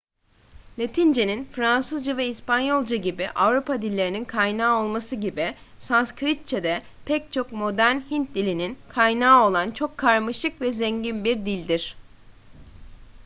[0.79, 7.99] latince'nin fransızca ve i̇spanyolca gibi avrupa dillerinin kaynağı olması gibi sanskritçe de pek çok modern
[8.11, 11.95] hint dilinin kaynağı olan çok karmaşık ve zengin bir dildir